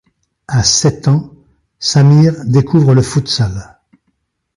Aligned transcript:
À 0.47 0.63
sept 0.63 1.07
ans, 1.07 1.31
Samir 1.77 2.33
découvre 2.45 2.95
le 2.95 3.03
futsal. 3.03 3.79